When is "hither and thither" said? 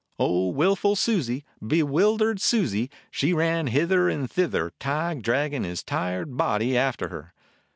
3.67-4.73